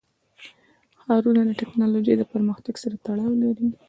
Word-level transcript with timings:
ښارونه 1.01 1.41
د 1.45 1.51
تکنالوژۍ 1.61 2.13
له 2.17 2.25
پرمختګ 2.33 2.75
سره 2.83 2.95
تړاو 3.05 3.31
لري. 3.43 3.67